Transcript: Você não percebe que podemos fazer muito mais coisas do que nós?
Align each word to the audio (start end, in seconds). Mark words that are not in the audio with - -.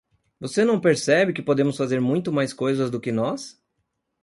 Você 0.39 0.65
não 0.65 0.81
percebe 0.81 1.31
que 1.31 1.43
podemos 1.43 1.77
fazer 1.77 2.01
muito 2.01 2.31
mais 2.31 2.53
coisas 2.53 2.89
do 2.89 2.99
que 2.99 3.11
nós? 3.11 3.61